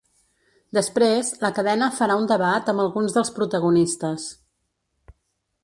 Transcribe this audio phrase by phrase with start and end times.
[0.77, 4.29] Després, la cadena farà un debat amb alguns dels protagonistes.